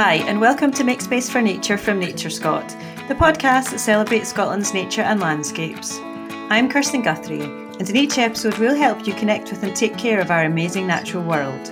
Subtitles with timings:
[0.00, 2.68] Hi, and welcome to Make Space for Nature from Nature Scot,
[3.08, 5.98] the podcast that celebrates Scotland's nature and landscapes.
[6.50, 10.20] I'm Kirsten Guthrie, and in each episode, we'll help you connect with and take care
[10.20, 11.70] of our amazing natural world.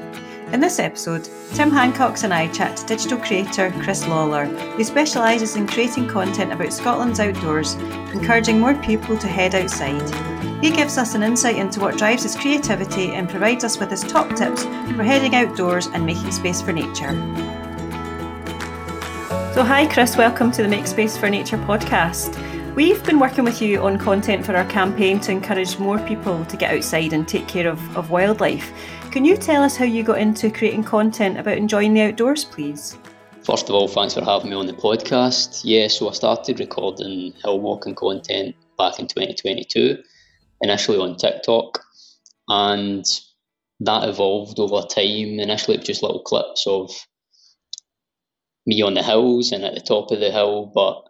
[0.52, 5.55] In this episode, Tim Hancox and I chat to digital creator Chris Lawlor, who specialises
[5.55, 7.74] in creating content about Scotland's outdoors,
[8.12, 10.02] encouraging more people to head outside.
[10.61, 14.02] He gives us an insight into what drives his creativity and provides us with his
[14.02, 17.12] top tips for heading outdoors and making space for nature.
[19.56, 22.37] So, hi, Chris, welcome to the Make Space for Nature podcast.
[22.74, 26.59] We've been working with you on content for our campaign to encourage more people to
[26.59, 28.70] get outside and take care of, of wildlife.
[29.12, 32.98] Can you tell us how you got into creating content about enjoying the outdoors, please?
[33.45, 35.62] First of all, thanks for having me on the podcast.
[35.64, 40.02] Yeah, so I started recording hill walking content back in 2022,
[40.61, 41.83] initially on TikTok,
[42.48, 43.06] and
[43.80, 45.41] that evolved over time.
[45.41, 46.91] Initially, it was just little clips of
[48.67, 51.03] me on the hills and at the top of the hill, but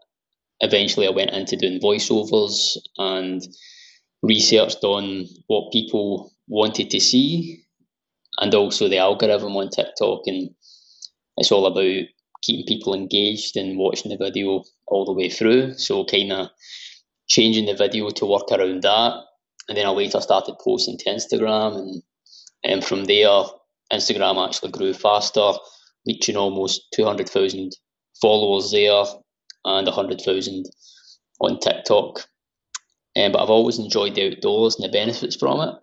[0.61, 3.43] eventually I went into doing voiceovers and
[4.23, 7.65] researched on what people wanted to see
[8.39, 10.51] and also the algorithm on TikTok and
[11.37, 12.07] it's all about
[12.43, 15.75] keeping people engaged and watching the video all the way through.
[15.75, 16.49] So kind of
[17.29, 19.15] changing the video to work around that.
[19.69, 22.03] And then I later started posting to Instagram and
[22.65, 23.45] and from there
[23.93, 25.53] Instagram actually grew faster
[26.07, 27.73] reaching almost 200,000
[28.21, 29.05] followers there
[29.65, 30.65] and 100,000
[31.41, 32.21] on TikTok.
[33.17, 35.75] Um, but I've always enjoyed the outdoors and the benefits from it.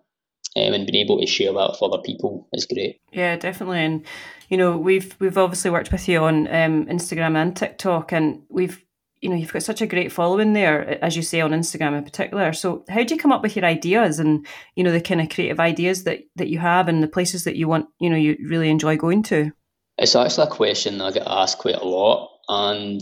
[0.56, 3.00] Um, and being able to share that with other people is great.
[3.12, 3.80] Yeah, definitely.
[3.80, 4.06] And
[4.48, 8.84] you know, we've we've obviously worked with you on um, Instagram and TikTok, and we've
[9.20, 12.04] you know you've got such a great following there, as you say on Instagram in
[12.04, 12.52] particular.
[12.52, 15.28] So, how do you come up with your ideas and you know the kind of
[15.28, 18.36] creative ideas that that you have and the places that you want you know you
[18.48, 19.50] really enjoy going to?
[19.98, 23.00] It's actually a question I get asked quite a lot, and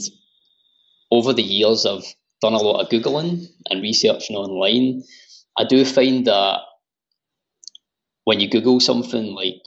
[1.10, 2.04] over the years I've
[2.40, 5.02] done a lot of googling and researching online.
[5.58, 6.60] I do find that
[8.24, 9.62] when you Google something like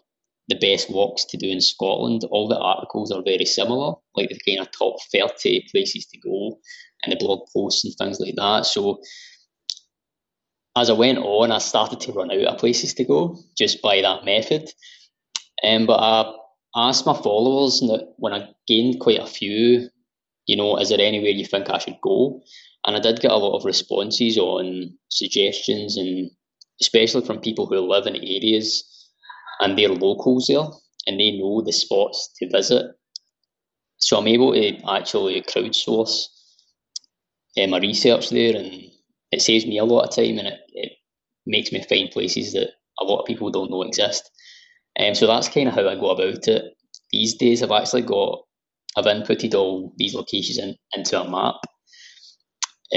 [0.47, 4.39] the best walks to do in Scotland, all the articles are very similar, like the
[4.45, 6.59] kind of top 30 places to go
[7.03, 8.66] and the blog posts and things like that.
[8.66, 9.01] So
[10.75, 14.01] as I went on, I started to run out of places to go just by
[14.01, 14.69] that method.
[15.63, 16.33] Um, but I
[16.75, 17.81] asked my followers
[18.17, 19.89] when I gained quite a few,
[20.45, 22.41] you know, is there anywhere you think I should go?
[22.85, 26.29] And I did get a lot of responses on suggestions, and
[26.81, 28.83] especially from people who live in areas
[29.59, 30.65] and they're locals there
[31.07, 32.85] and they know the spots to visit.
[33.97, 36.27] So I'm able to actually crowdsource
[37.57, 38.91] uh, my research there, and
[39.31, 40.91] it saves me a lot of time and it, it
[41.45, 44.29] makes me find places that a lot of people don't know exist.
[45.00, 46.63] Um, so that's kind of how I go about it.
[47.11, 48.44] These days, I've actually got,
[48.97, 51.56] I've inputted all these locations in, into a map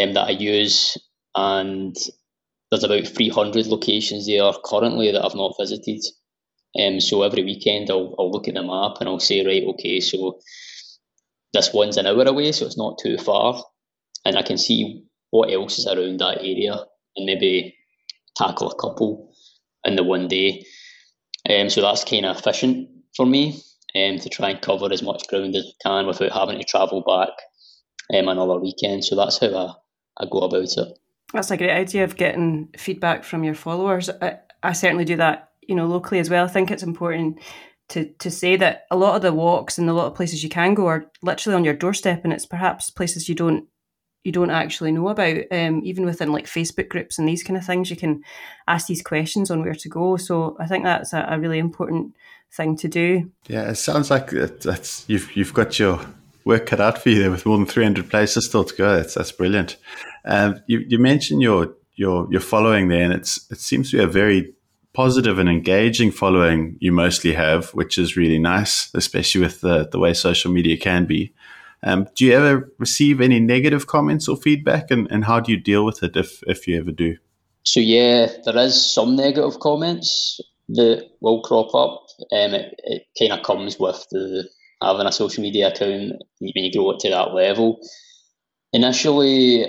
[0.00, 0.96] um, that I use,
[1.34, 1.96] and
[2.70, 6.02] there's about 300 locations there currently that I've not visited.
[6.80, 10.00] Um, so every weekend, I'll, I'll look at the map and I'll say, right, okay,
[10.00, 10.38] so
[11.52, 13.62] this one's an hour away, so it's not too far,
[14.24, 16.74] and I can see what else is around that area
[17.16, 17.74] and maybe
[18.36, 19.32] tackle a couple
[19.84, 20.64] in the one day.
[21.48, 23.60] Um, so that's kind of efficient for me
[23.94, 27.02] um, to try and cover as much ground as I can without having to travel
[27.02, 27.30] back
[28.16, 29.04] um, another weekend.
[29.04, 30.98] So that's how I, I go about it.
[31.32, 34.10] That's a great idea of getting feedback from your followers.
[34.22, 36.44] I, I certainly do that, you know, locally as well.
[36.44, 37.40] I think it's important
[37.90, 40.48] to to say that a lot of the walks and a lot of places you
[40.48, 43.66] can go are literally on your doorstep, and it's perhaps places you don't
[44.24, 45.42] you don't actually know about.
[45.50, 48.22] Um, even within like Facebook groups and these kind of things, you can
[48.66, 50.16] ask these questions on where to go.
[50.16, 52.14] So I think that's a, a really important
[52.52, 53.30] thing to do.
[53.46, 56.00] Yeah, it sounds like that's you've you've got your
[56.44, 58.96] work cut out for you there with more than 300 places still to go.
[58.96, 59.76] That's that's brilliant.
[60.24, 64.02] Um, you you mentioned your your your following there, and it's it seems to be
[64.02, 64.54] a very
[64.94, 69.98] positive and engaging following you mostly have, which is really nice, especially with the the
[69.98, 71.32] way social media can be.
[71.82, 75.58] Um, do you ever receive any negative comments or feedback, and, and how do you
[75.58, 77.16] deal with it if, if you ever do?
[77.64, 80.40] So, yeah, there is some negative comments
[80.70, 82.06] that will crop up.
[82.32, 84.48] Um, it, it kind of comes with the
[84.82, 87.80] having a social media account when you grow it to that level.
[88.72, 89.62] Initially,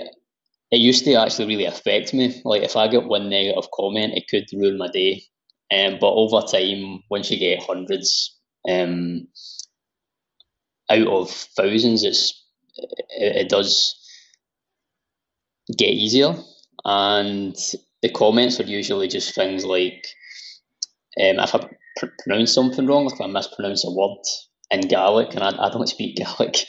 [0.70, 2.40] it used to actually really affect me.
[2.44, 5.22] Like if I get one negative comment, it could ruin my day.
[5.72, 8.36] Um, but over time, once you get hundreds,
[8.68, 9.26] um,
[10.90, 12.44] out of thousands, it's
[12.76, 13.96] it, it does
[15.76, 16.34] get easier,
[16.84, 17.56] and
[18.02, 20.06] the comments are usually just things like
[21.20, 24.18] um, if I pr- pronounce something wrong, if I mispronounce a word,
[24.70, 26.66] in Gaelic, and I, I don't speak Gaelic.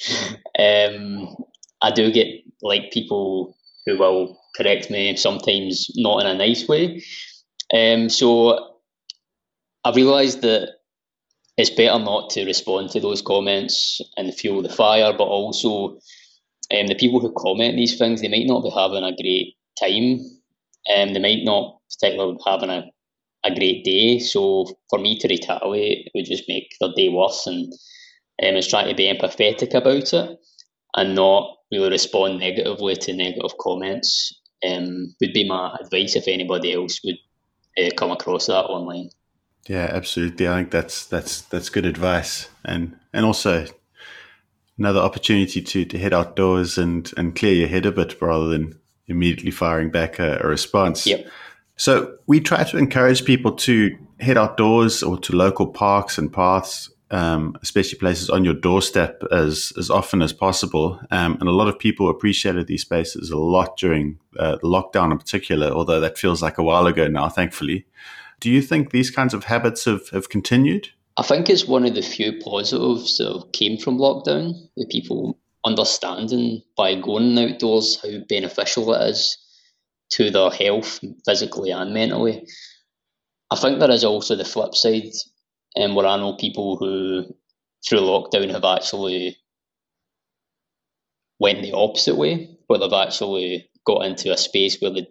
[0.58, 1.36] Um,
[1.82, 2.28] I do get
[2.62, 7.04] like people who will correct me sometimes not in a nice way.
[7.74, 8.76] Um, so
[9.84, 10.70] I've realised that
[11.58, 16.00] it's better not to respond to those comments and fuel the fire, but also
[16.72, 20.20] um, the people who comment these things, they might not be having a great time.
[20.96, 22.92] Um, they might not particularly be having a,
[23.44, 24.20] a great day.
[24.20, 27.46] So for me to retaliate would just make their day worse.
[27.46, 27.74] And
[28.44, 30.40] um, trying to be empathetic about it
[30.96, 34.34] and not really respond negatively to negative comments
[34.68, 37.18] um, would be my advice if anybody else would
[37.78, 39.10] uh, come across that online.
[39.68, 40.48] Yeah, absolutely.
[40.48, 43.66] I think that's that's that's good advice, and and also
[44.78, 48.80] another opportunity to to head outdoors and and clear your head a bit rather than
[49.08, 51.06] immediately firing back a, a response.
[51.06, 51.28] Yep.
[51.76, 56.90] So we try to encourage people to head outdoors or to local parks and paths
[57.12, 61.00] um, especially places on your doorstep as as often as possible.
[61.12, 65.12] Um, and a lot of people appreciated these spaces a lot during uh, the lockdown
[65.12, 67.86] in particular, although that feels like a while ago now, thankfully.
[68.42, 70.90] Do you think these kinds of habits have, have continued?
[71.16, 76.64] I think it's one of the few positives that came from lockdown, the people understanding
[76.76, 79.38] by going outdoors how beneficial it is
[80.12, 82.48] to their health, physically and mentally.
[83.52, 85.12] I think there is also the flip side
[85.78, 87.36] um, where I know people who
[87.88, 89.38] through lockdown have actually
[91.40, 95.08] went the opposite way, where they've actually got into a space where they,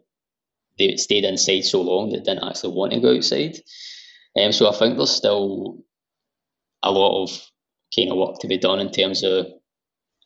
[0.80, 3.56] they stayed inside so long that didn't actually want to go outside.
[4.40, 5.78] Um, so I think there's still
[6.82, 7.30] a lot of
[7.94, 9.46] kind of work to be done in terms of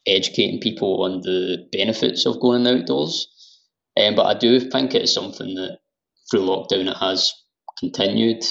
[0.07, 3.29] educating people on the benefits of going outdoors.
[3.99, 5.79] Um, but I do think it's something that
[6.31, 7.33] through lockdown it has
[7.79, 8.45] continued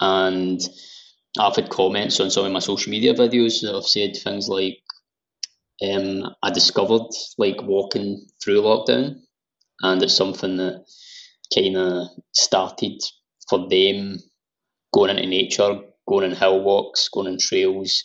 [0.00, 0.60] and
[1.38, 4.78] I've had comments on some of my social media videos that have said things like,
[5.82, 7.06] um, I discovered
[7.38, 9.20] like walking through lockdown,
[9.82, 10.84] and it's something that
[11.54, 13.00] kind of started
[13.48, 14.18] for them
[14.92, 18.04] going into nature, going on hill walks, going on trails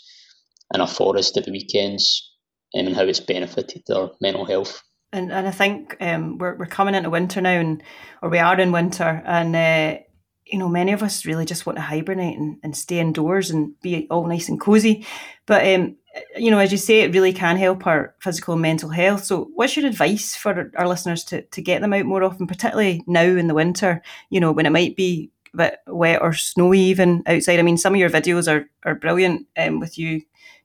[0.73, 2.31] in a forest at the weekends,
[2.75, 4.81] um, and how it's benefited their mental health.
[5.13, 7.81] And and I think um, we're we're coming into winter now, and
[8.21, 9.99] or we are in winter, and uh,
[10.45, 13.79] you know, many of us really just want to hibernate and, and stay indoors and
[13.81, 15.05] be all nice and cozy.
[15.47, 15.97] But, um,
[16.35, 19.25] you know, as you say, it really can help our physical and mental health.
[19.25, 23.03] So, what's your advice for our listeners to, to get them out more often, particularly
[23.07, 26.79] now in the winter, you know, when it might be a bit wet or snowy
[26.79, 27.59] even outside?
[27.59, 30.21] I mean, some of your videos are, are brilliant um, with you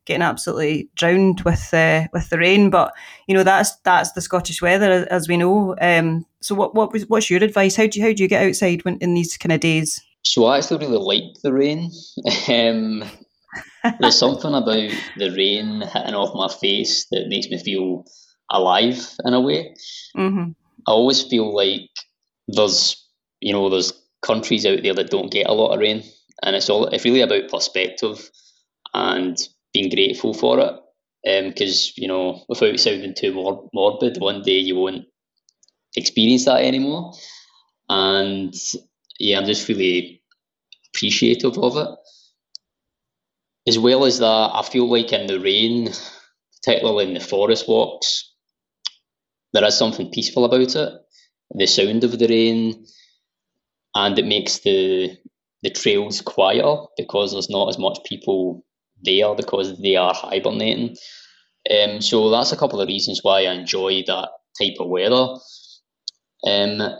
[0.06, 2.70] getting absolutely drowned with uh, with the rain.
[2.70, 2.92] But
[3.26, 5.76] you know that's that's the Scottish weather, as we know.
[5.80, 7.76] Um, so what what was what's your advice?
[7.76, 10.00] How do you how do you get outside when in these kind of days?
[10.22, 11.90] So I actually really like the rain.
[12.48, 13.04] um,
[14.00, 18.04] there's something about the rain hitting off my face that makes me feel
[18.50, 19.74] alive in a way.
[20.16, 20.50] Mm-hmm.
[20.86, 21.90] I always feel like
[22.48, 22.96] there's
[23.40, 23.92] you know there's
[24.22, 26.02] countries out there that don't get a lot of rain,
[26.42, 28.30] and it's all it's really about perspective
[28.92, 29.38] and
[29.72, 30.74] being grateful for it.
[31.22, 35.04] Because um, you know, without sounding too mor- morbid, one day you won't
[35.94, 37.12] experience that anymore.
[37.88, 38.54] And
[39.18, 40.22] yeah, I'm just really
[40.88, 41.88] appreciative of it.
[43.70, 45.90] As well as that, I feel like in the rain,
[46.56, 48.34] particularly in the forest walks,
[49.52, 50.92] there is something peaceful about it.
[51.54, 52.84] The sound of the rain,
[53.94, 55.16] and it makes the
[55.62, 58.64] the trails quieter because there's not as much people
[59.04, 60.96] there because they are hibernating.
[61.70, 65.36] Um, so that's a couple of reasons why I enjoy that type of weather.
[66.44, 66.98] Um,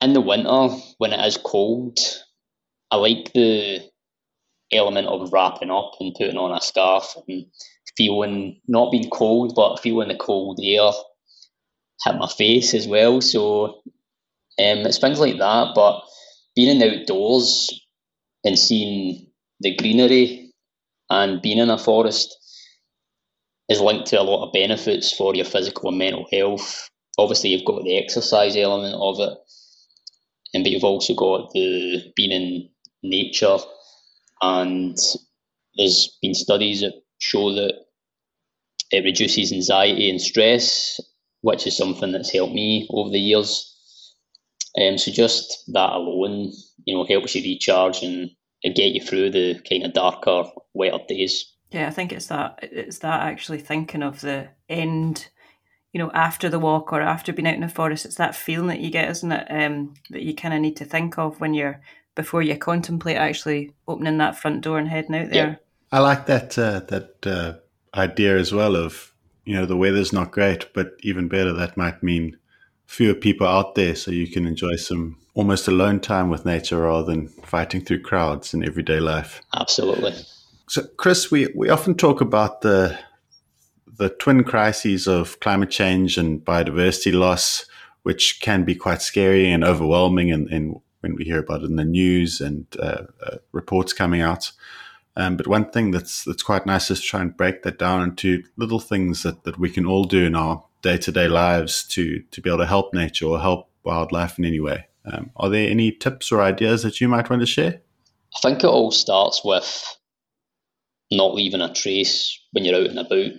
[0.00, 1.98] in the winter, when it is cold,
[2.92, 3.90] I like the
[4.72, 7.46] element of wrapping up and putting on a scarf and
[7.96, 10.90] feeling not being cold, but feeling the cold air
[12.04, 13.20] hit my face as well.
[13.20, 13.82] So
[14.58, 15.72] um, it's things like that.
[15.74, 16.02] But
[16.54, 17.80] being in the outdoors
[18.44, 19.26] and seeing
[19.60, 20.52] the greenery
[21.08, 22.36] and being in a forest
[23.68, 26.88] is linked to a lot of benefits for your physical and mental health.
[27.18, 29.38] Obviously, you've got the exercise element of it,
[30.54, 32.68] and but you've also got the being in
[33.02, 33.58] nature,
[34.42, 34.98] and
[35.76, 37.74] there's been studies that show that
[38.90, 41.00] it reduces anxiety and stress,
[41.40, 43.68] which is something that's helped me over the years.
[44.78, 46.52] Um, so just that alone,
[46.84, 48.30] you know, helps you recharge and
[48.62, 50.44] get you through the kind of darker,
[50.74, 51.46] wetter days.
[51.70, 55.28] Yeah, I think it's that it's that actually thinking of the end
[55.92, 58.68] you know, after the walk or after being out in the forest, it's that feeling
[58.68, 59.46] that you get, isn't it?
[59.50, 61.82] Um, that you kind of need to think of when you're
[62.14, 65.48] before you contemplate actually opening that front door and heading out there.
[65.48, 65.54] Yeah.
[65.90, 67.54] I like that uh, that uh,
[67.98, 69.12] idea as well of
[69.44, 72.36] you know the weather's not great, but even better that might mean
[72.86, 77.06] fewer people out there, so you can enjoy some almost alone time with nature rather
[77.06, 79.40] than fighting through crowds in everyday life.
[79.54, 80.12] Absolutely.
[80.68, 82.98] So, Chris, we, we often talk about the
[83.98, 87.66] the twin crises of climate change and biodiversity loss,
[88.02, 91.76] which can be quite scary and overwhelming, and, and when we hear about it in
[91.76, 94.52] the news and uh, uh, reports coming out.
[95.16, 98.02] Um, but one thing that's that's quite nice is to try and break that down
[98.02, 101.84] into little things that, that we can all do in our day to day lives
[101.88, 104.86] to to be able to help nature or help wildlife in any way.
[105.04, 107.80] Um, are there any tips or ideas that you might want to share?
[108.34, 109.96] I think it all starts with
[111.10, 113.32] not leaving a trace when you're out and about.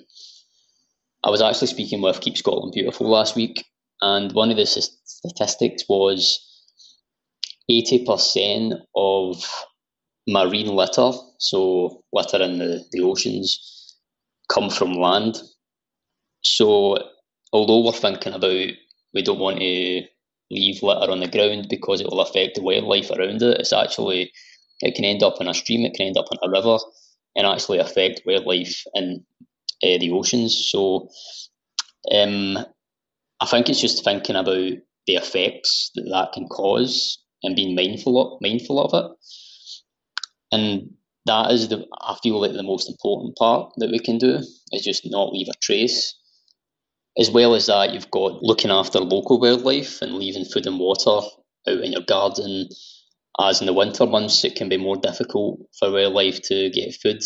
[1.24, 3.66] I was actually speaking with Keep Scotland Beautiful last week,
[4.02, 6.53] and one of the statistics was
[7.70, 9.44] 80% of
[10.28, 13.98] marine litter, so litter in the, the oceans,
[14.50, 15.42] come from land.
[16.42, 16.98] So,
[17.52, 18.70] although we're thinking about
[19.14, 20.04] we don't want to
[20.52, 24.32] leave litter on the ground because it will affect the wildlife around it, it's actually,
[24.82, 26.78] it can end up in a stream, it can end up in a river,
[27.36, 29.24] and actually affect wildlife in
[29.84, 30.70] uh, the oceans.
[30.70, 31.10] So,
[32.12, 32.58] um,
[33.40, 34.74] I think it's just thinking about
[35.06, 39.12] the effects that that can cause and being mindful of, mindful of it.
[40.52, 40.96] And
[41.26, 44.40] that is the I feel like the most important part that we can do
[44.72, 46.16] is just not leave a trace.
[47.18, 51.10] As well as that, you've got looking after local wildlife and leaving food and water
[51.68, 52.70] out in your garden.
[53.40, 57.22] As in the winter months, it can be more difficult for wildlife to get food,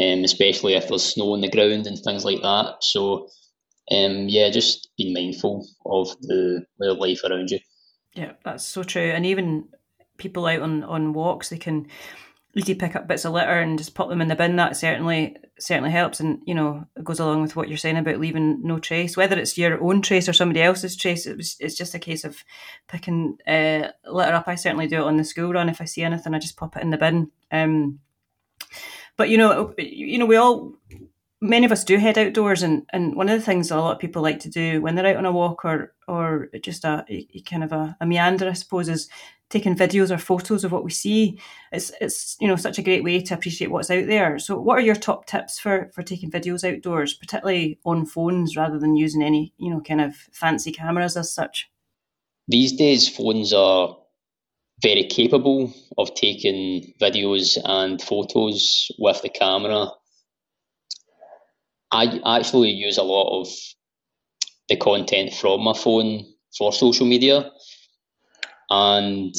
[0.00, 2.76] um, especially if there's snow on the ground and things like that.
[2.80, 3.28] So,
[3.90, 7.58] um, yeah, just being mindful of the wildlife around you.
[8.14, 9.10] Yeah, that's so true.
[9.10, 9.68] And even
[10.16, 11.88] people out on, on walks, they can
[12.54, 14.56] easily pick up bits of litter and just pop them in the bin.
[14.56, 18.20] That certainly certainly helps, and you know it goes along with what you're saying about
[18.20, 21.26] leaving no trace, whether it's your own trace or somebody else's trace.
[21.26, 22.42] It was, it's just a case of
[22.88, 24.48] picking uh, litter up.
[24.48, 25.68] I certainly do it on the school run.
[25.68, 27.30] If I see anything, I just pop it in the bin.
[27.50, 28.00] Um,
[29.16, 30.74] but you know, you know, we all
[31.44, 33.98] many of us do head outdoors and, and one of the things a lot of
[33.98, 37.40] people like to do when they're out on a walk or or just a, a
[37.42, 39.08] kind of a, a, meander i suppose is
[39.50, 41.38] taking videos or photos of what we see.
[41.70, 44.38] It's it's you know such a great way to appreciate what's out there.
[44.38, 48.78] So what are your top tips for for taking videos outdoors particularly on phones rather
[48.78, 51.70] than using any you know kind of fancy cameras as such?
[52.48, 53.96] These days phones are
[54.82, 59.88] very capable of taking videos and photos with the camera
[61.94, 63.48] I actually use a lot of
[64.68, 66.24] the content from my phone
[66.58, 67.52] for social media,
[68.68, 69.32] and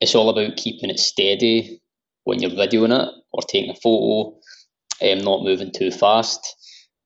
[0.00, 1.80] it's all about keeping it steady
[2.24, 4.36] when you're videoing it or taking a photo,
[5.00, 6.54] um, not moving too fast.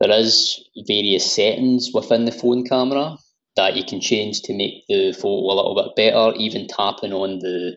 [0.00, 3.18] There is various settings within the phone camera
[3.54, 6.36] that you can change to make the photo a little bit better.
[6.36, 7.76] Even tapping on the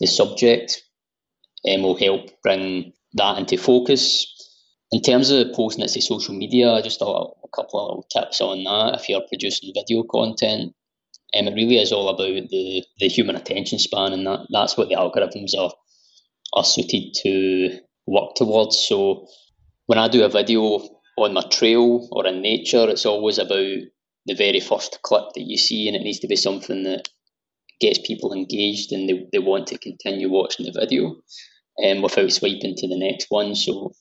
[0.00, 0.82] the subject
[1.70, 4.41] um, will help bring that into focus
[4.92, 8.40] in terms of posting it to social media, just a, a couple of little tips
[8.40, 9.00] on that.
[9.00, 10.74] If you're producing video content,
[11.34, 14.88] um, it really is all about the, the human attention span, and that, that's what
[14.88, 15.72] the algorithms are
[16.54, 18.78] are suited to work towards.
[18.78, 19.26] So
[19.86, 20.80] when I do a video
[21.16, 23.78] on my trail or in nature, it's always about
[24.26, 27.08] the very first clip that you see, and it needs to be something that
[27.80, 31.16] gets people engaged and they, they want to continue watching the video
[31.82, 33.54] um, without swiping to the next one.
[33.54, 33.92] So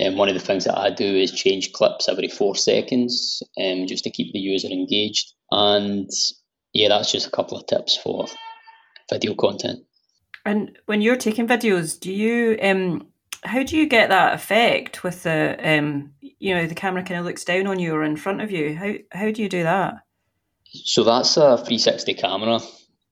[0.00, 3.86] um, one of the things that I do is change clips every four seconds um,
[3.86, 5.34] just to keep the user engaged.
[5.50, 6.08] And
[6.72, 8.26] yeah, that's just a couple of tips for
[9.10, 9.84] video content.
[10.44, 13.06] And when you're taking videos, do you um,
[13.44, 17.26] how do you get that effect with the um, you know the camera kind of
[17.26, 18.74] looks down on you or in front of you?
[18.74, 19.96] How how do you do that?
[20.64, 22.60] So that's a 360 camera,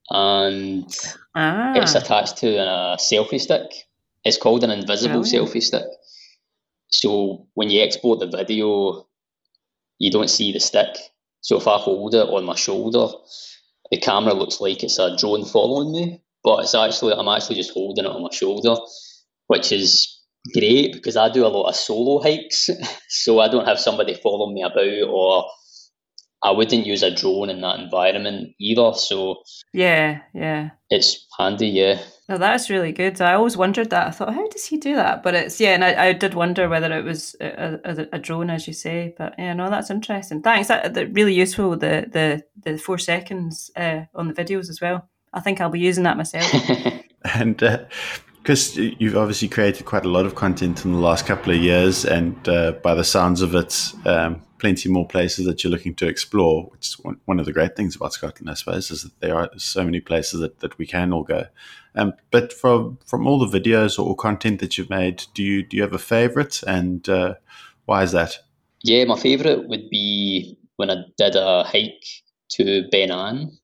[0.09, 0.93] and
[1.35, 1.75] ah.
[1.77, 3.87] it's attached to a selfie stick.
[4.25, 5.85] It's called an invisible selfie stick.
[6.91, 9.07] So when you export the video,
[9.99, 10.97] you don't see the stick.
[11.41, 13.07] So if I hold it on my shoulder,
[13.91, 17.73] the camera looks like it's a drone following me, but it's actually I'm actually just
[17.73, 18.77] holding it on my shoulder,
[19.47, 20.21] which is
[20.53, 22.71] great because I do a lot of solo hikes,
[23.09, 25.47] so I don't have somebody following me about or
[26.43, 28.93] I wouldn't use a drone in that environment either.
[28.95, 29.43] So
[29.73, 31.69] yeah, yeah, it's handy.
[31.69, 32.01] Yeah.
[32.31, 33.21] No, that's really good.
[33.21, 34.07] I always wondered that.
[34.07, 35.25] I thought, how does he do that?
[35.25, 38.51] But it's yeah, and I, I did wonder whether it was a, a, a, drone,
[38.51, 39.13] as you say.
[39.19, 40.41] But yeah, no, that's interesting.
[40.41, 40.69] Thanks.
[40.69, 41.71] That, that really useful.
[41.71, 45.09] The the the four seconds uh, on the videos as well.
[45.33, 46.49] I think I'll be using that myself.
[47.35, 47.87] and uh,
[48.43, 52.05] because you've obviously created quite a lot of content in the last couple of years,
[52.05, 56.07] and uh, by the sounds of it, um, plenty more places that you're looking to
[56.07, 56.65] explore.
[56.65, 59.37] Which is one, one, of the great things about Scotland, I suppose, is that there
[59.37, 61.47] are so many places that, that we can all go.
[61.95, 65.77] Um, but from from all the videos or content that you've made, do you do
[65.77, 67.35] you have a favourite, and uh,
[67.85, 68.39] why is that?
[68.83, 73.59] Yeah, my favourite would be when I did a hike to Ben A'an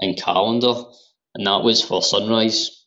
[0.00, 0.74] in Callander,
[1.34, 2.81] and that was for sunrise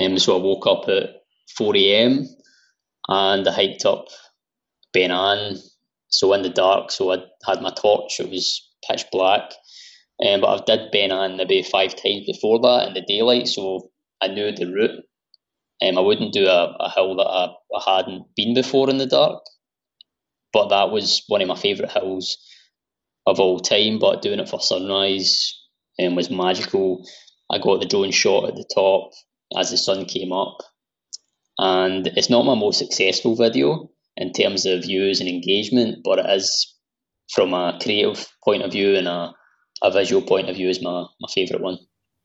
[0.00, 1.22] um, so I woke up at
[1.56, 2.26] 4 a.m.
[3.08, 4.06] and I hiked up
[4.92, 5.58] Ben A'an.
[6.08, 8.18] So in the dark, so I had my torch.
[8.18, 9.52] It was pitch black.
[10.26, 13.90] Um, but I've did Ben A'an maybe five times before that in the daylight, so
[14.20, 15.04] I knew the route.
[15.82, 19.06] Um, I wouldn't do a, a hill that I, I hadn't been before in the
[19.06, 19.42] dark,
[20.52, 22.36] but that was one of my favourite hills
[23.26, 23.98] of all time.
[23.98, 25.58] But doing it for sunrise
[25.98, 27.06] um, was magical.
[27.50, 29.12] I got the drone shot at the top
[29.56, 30.58] as the sun came up.
[31.58, 36.26] And it's not my most successful video in terms of views and engagement, but it
[36.30, 36.74] is
[37.32, 39.34] from a creative point of view and a,
[39.82, 41.78] a visual point of view is my, my favourite one.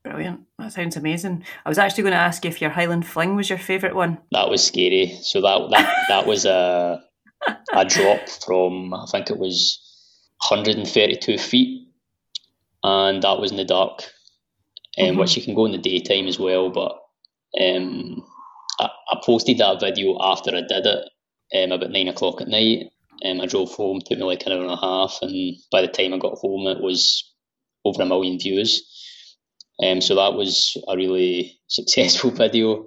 [0.04, 0.40] Brilliant.
[0.58, 1.44] That sounds amazing.
[1.64, 4.18] I was actually going to ask if your Highland Fling was your favourite one.
[4.30, 5.18] That was scary.
[5.20, 7.02] So that that, that was a
[7.72, 9.80] a drop from I think it was
[10.48, 11.88] 132 feet,
[12.84, 14.04] and that was in the dark,
[14.98, 15.18] um, mm-hmm.
[15.18, 16.70] which you can go in the daytime as well.
[16.70, 16.96] But
[17.60, 18.22] um,
[18.80, 21.08] I, I, posted that video after I did it
[21.54, 22.90] um, about nine o'clock at night.
[23.24, 25.88] Um, I drove home, took me like an hour and a half, and by the
[25.88, 27.32] time I got home, it was
[27.84, 28.82] over a million views.
[29.82, 32.86] Um, so that was a really successful video.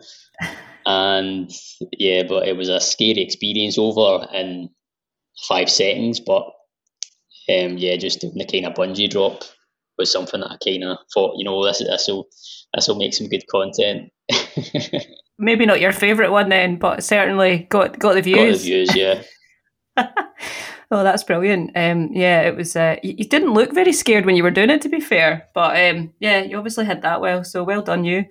[0.85, 1.51] And
[1.91, 4.69] yeah, but it was a scary experience over in
[5.47, 6.19] five seconds.
[6.19, 6.43] But
[7.49, 9.43] um, yeah, just the kind of bungee drop
[9.97, 12.27] was something that I kind of thought, you know, this this will
[12.73, 14.11] this will make some good content.
[15.37, 18.57] Maybe not your favourite one then, but certainly got got the views.
[18.57, 19.23] Got the views, yeah.
[20.91, 21.71] oh, that's brilliant.
[21.75, 22.75] Um, yeah, it was.
[22.75, 25.47] Uh, you, you, didn't look very scared when you were doing it, to be fair.
[25.53, 27.43] But um, yeah, you obviously had that well.
[27.43, 28.25] So well done, you.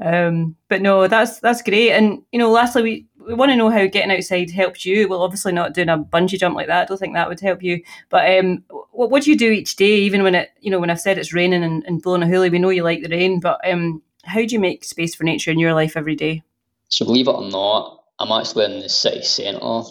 [0.00, 1.92] Um, but no, that's that's great.
[1.92, 5.06] And you know, lastly, we we want to know how getting outside helps you.
[5.06, 6.82] Well, obviously not doing a bungee jump like that.
[6.82, 7.82] I don't think that would help you.
[8.08, 10.88] But um, what, what do you do each day, even when it, you know, when
[10.88, 13.38] I've said it's raining and, and blowing a hoolie, we know you like the rain,
[13.38, 16.42] but um, how do you make space for nature in your life every day?
[16.88, 19.82] So believe it or not, I'm actually in the city centre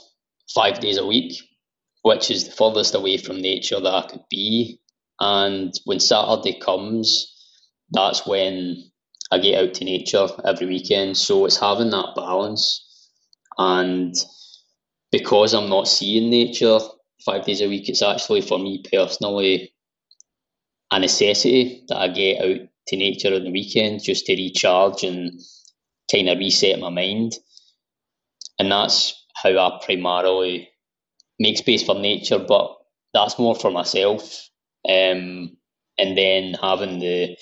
[0.54, 1.42] five days a week,
[2.04, 4.80] which is the furthest away from nature that I could be.
[5.20, 7.34] And when Saturday comes,
[7.92, 8.84] that's when
[9.32, 11.18] I get out to nature every weekend.
[11.18, 12.84] So it's having that balance
[13.58, 14.16] and
[15.12, 16.80] because I'm not seeing nature
[17.26, 19.74] five days a week, it's actually for me personally
[20.92, 25.40] a necessity that I get out nature on the weekend just to recharge and
[26.12, 27.34] kind of reset my mind.
[28.60, 30.70] And that's how I primarily
[31.40, 32.76] make space for nature, but
[33.14, 34.50] that's more for myself.
[34.88, 35.58] Um,
[35.98, 37.36] and then having the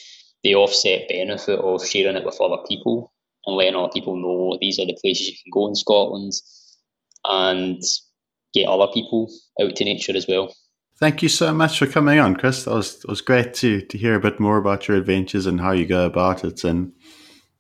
[0.44, 3.12] the offset benefit of sharing it with other people
[3.46, 6.34] and letting other people know these are the places you can go in Scotland
[7.24, 7.82] and
[8.54, 9.28] get other people
[9.60, 10.54] out to nature as well.
[10.98, 12.64] Thank you so much for coming on, Chris.
[12.64, 15.60] That was it was great to to hear a bit more about your adventures and
[15.60, 16.64] how you go about it.
[16.64, 16.94] And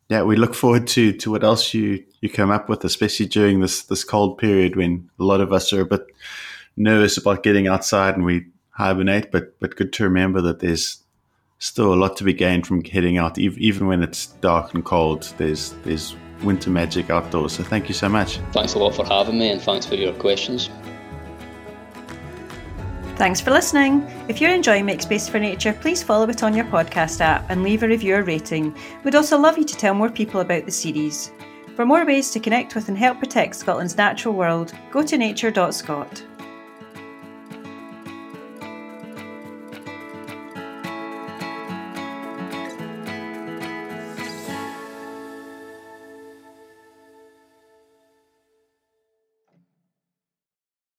[0.09, 3.59] yeah, we look forward to to what else you you come up with, especially during
[3.59, 6.05] this this cold period when a lot of us are a bit
[6.77, 9.31] nervous about getting outside and we hibernate.
[9.31, 11.03] But but good to remember that there's
[11.59, 15.33] still a lot to be gained from heading out, even when it's dark and cold.
[15.37, 17.53] There's there's winter magic outdoors.
[17.53, 18.37] So thank you so much.
[18.53, 20.69] Thanks a lot for having me, and thanks for your questions.
[23.17, 24.01] Thanks for listening.
[24.27, 27.63] If you're enjoying Make Space for Nature, please follow it on your podcast app and
[27.63, 28.75] leave a review or rating.
[29.05, 31.31] We'd also love you to tell more people about the series.
[31.77, 36.23] For more ways to connect with and help protect Scotland's natural world, go to nature.scot.